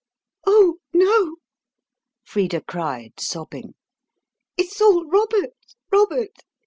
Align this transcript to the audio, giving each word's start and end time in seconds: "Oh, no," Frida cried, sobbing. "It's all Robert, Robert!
"Oh, 0.47 0.77
no," 0.93 1.35
Frida 2.23 2.61
cried, 2.61 3.19
sobbing. 3.19 3.75
"It's 4.57 4.81
all 4.81 5.05
Robert, 5.05 5.53
Robert! 5.91 6.39